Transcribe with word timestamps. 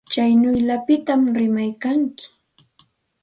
Tsaynawllapita 0.11 1.13
rimaykanki. 1.37 2.25